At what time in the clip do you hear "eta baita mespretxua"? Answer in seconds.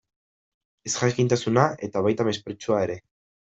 1.91-2.85